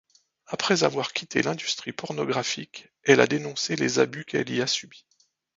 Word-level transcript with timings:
Après 0.47 0.83
avoir 0.83 1.13
quitté 1.13 1.43
l'industrie 1.43 1.91
pronographique, 1.91 2.87
elle 3.03 3.19
a 3.21 3.27
dénoncé 3.27 3.75
les 3.75 3.99
abus 3.99 4.25
qu'elle 4.25 4.49
y 4.49 4.59
a 4.59 4.65
subis. 4.65 5.05